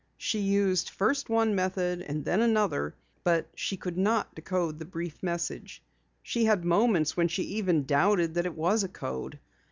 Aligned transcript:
She 0.17 0.39
used 0.39 0.89
first 0.89 1.29
one 1.29 1.53
method 1.53 2.01
and 2.01 2.25
then 2.25 2.41
another, 2.41 2.95
but 3.23 3.47
she 3.53 3.77
could 3.77 3.99
not 3.99 4.33
decode 4.33 4.79
the 4.79 4.85
brief 4.85 5.21
message. 5.21 5.83
She 6.23 6.45
had 6.45 6.65
moments 6.65 7.15
when 7.15 7.27
she 7.27 7.43
even 7.43 7.83
doubted 7.85 8.33
that 8.33 8.47
it 8.47 8.55
was 8.55 8.83
a 8.83 8.89
code. 8.89 9.37